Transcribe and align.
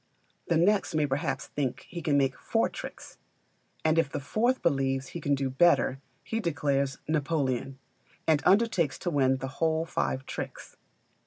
The 0.47 0.57
next 0.57 0.95
may 0.95 1.05
perhaps 1.05 1.45
think 1.45 1.85
he 1.87 2.01
can 2.01 2.17
make 2.17 2.35
four 2.35 2.69
tricks; 2.69 3.19
and 3.85 3.99
if 3.99 4.09
the 4.11 4.19
fourth 4.19 4.63
believes 4.63 5.09
he 5.09 5.21
can 5.21 5.35
do 5.35 5.47
better 5.51 5.99
he 6.23 6.39
declares 6.39 6.97
Napoleon, 7.07 7.77
and 8.25 8.41
undertakes 8.43 8.97
to 8.97 9.11
win 9.11 9.37
the 9.37 9.47
whole 9.59 9.85
five 9.85 10.25
tricks. 10.25 10.75